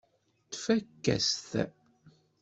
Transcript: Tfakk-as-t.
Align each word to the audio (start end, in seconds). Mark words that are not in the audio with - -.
Tfakk-as-t. 0.51 1.51